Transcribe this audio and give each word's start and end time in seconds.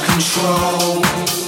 control. 0.00 1.41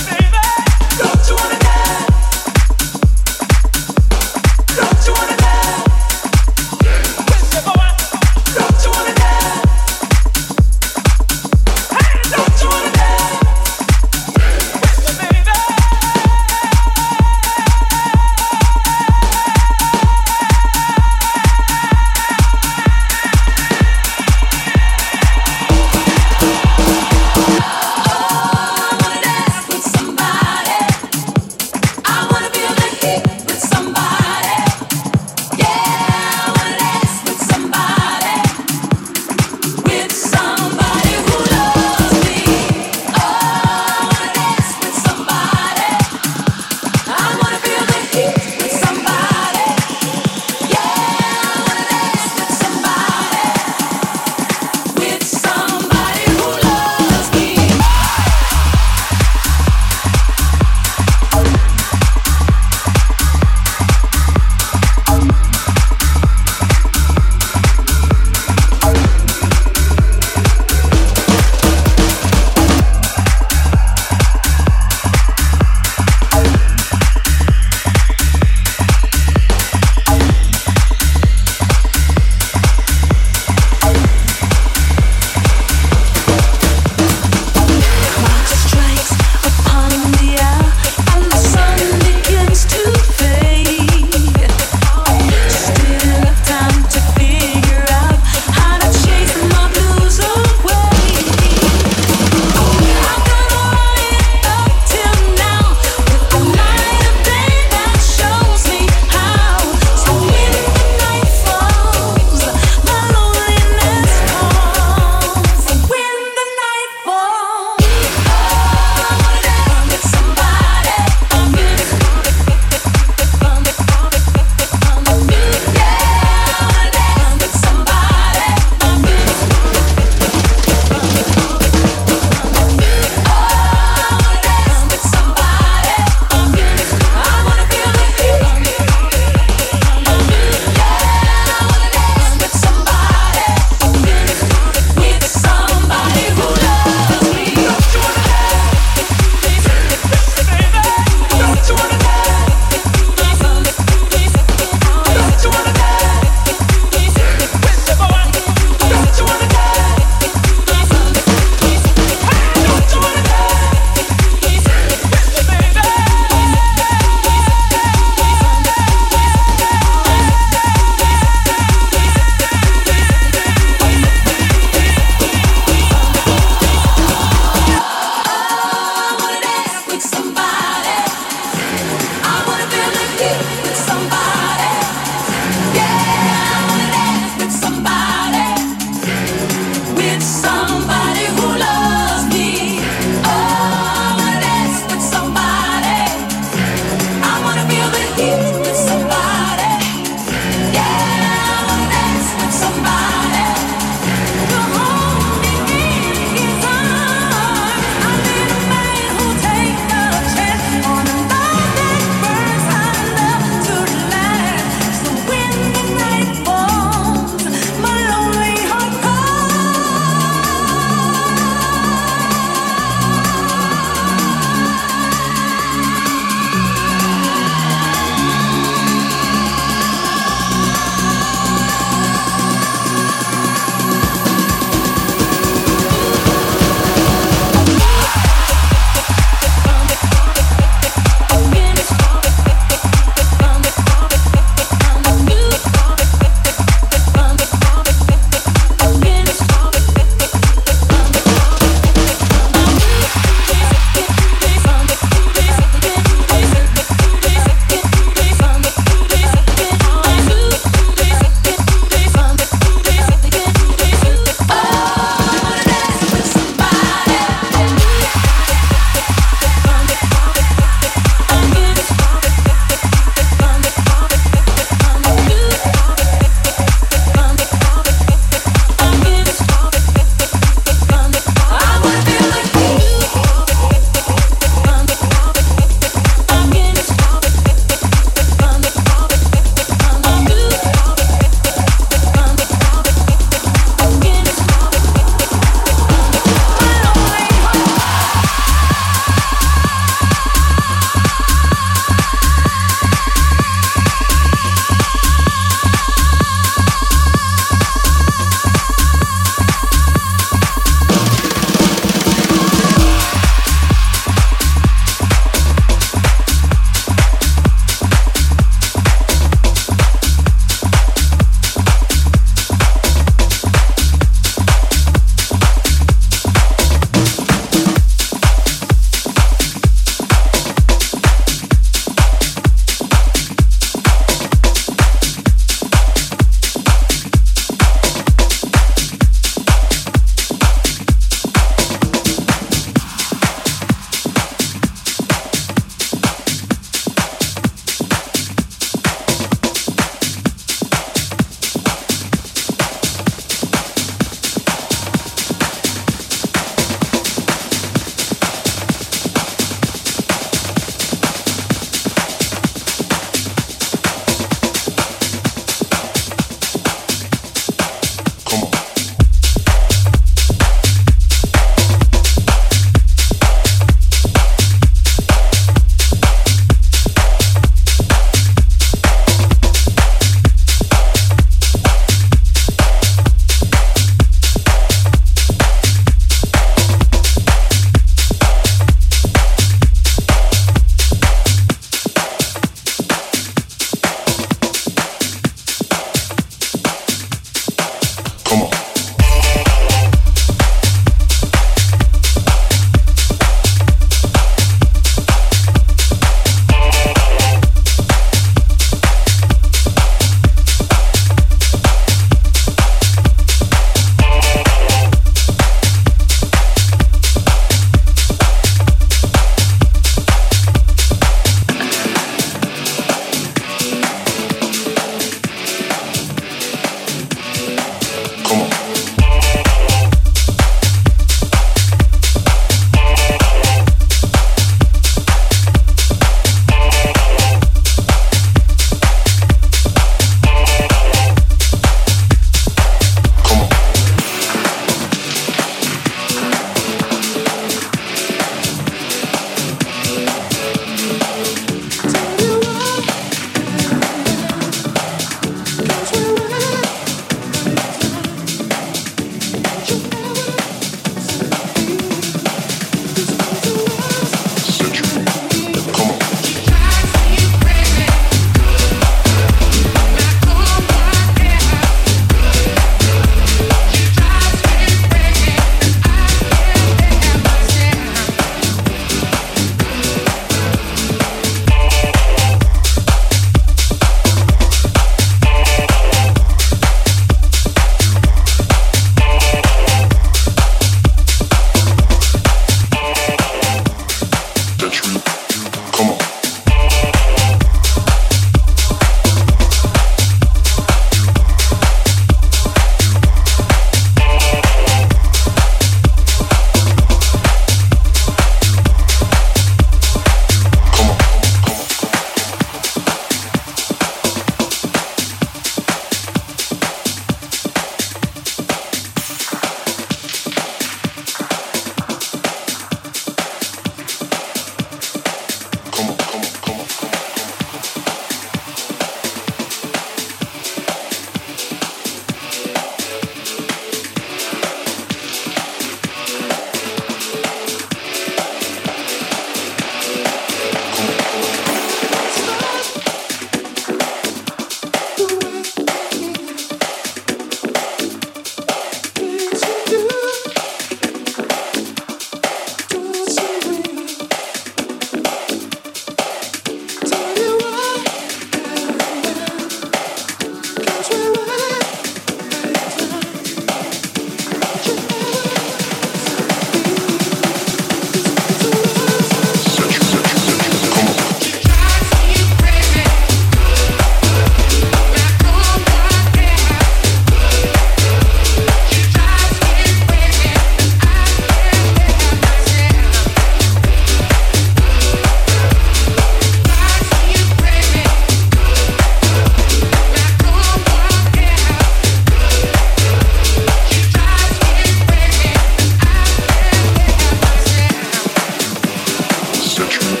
century. 599.69 600.00